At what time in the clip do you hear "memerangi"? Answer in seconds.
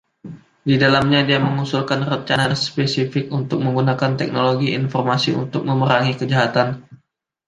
5.69-6.13